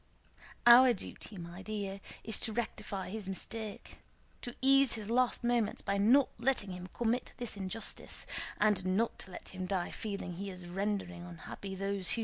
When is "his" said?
3.11-3.29, 4.93-5.11